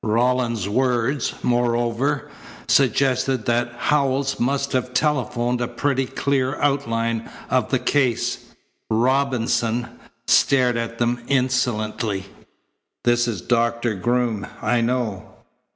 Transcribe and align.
Rawlins's 0.03 0.67
words, 0.67 1.35
moreover, 1.43 2.27
suggested 2.67 3.45
that 3.45 3.75
Howells 3.77 4.39
must 4.39 4.71
have 4.71 4.95
telephoned 4.95 5.61
a 5.61 5.67
pretty 5.67 6.07
clear 6.07 6.59
outline 6.59 7.29
of 7.51 7.69
the 7.69 7.77
case. 7.77 8.45
Robinson 8.89 9.87
stared 10.25 10.75
at 10.75 10.97
them 10.97 11.21
insolently. 11.27 12.25
"This 13.03 13.27
is 13.27 13.41
Doctor 13.41 13.93
Groom, 13.93 14.47
I 14.59 14.81
know. 14.81 15.35